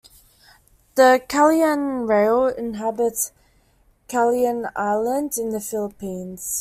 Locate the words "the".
0.95-1.21, 5.51-5.61